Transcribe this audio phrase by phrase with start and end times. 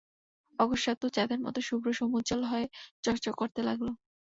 [0.59, 2.65] অকস্মাৎ তা চাঁদের মত শুভ্র-সমুজ্জ্বল হয়ে
[3.03, 3.87] চক্ চক্ করতে লাগল।